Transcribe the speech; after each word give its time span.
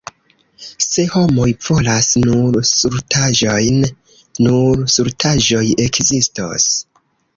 Se 0.83 1.03
homoj 1.15 1.49
volas 1.65 2.07
nur 2.23 2.57
stultaĵojn, 2.69 3.77
nur 4.47 4.83
stultaĵoj 4.95 5.65
ekzistos. 5.89 6.67